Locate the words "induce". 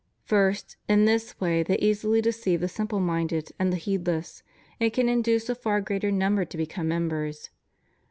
5.07-5.47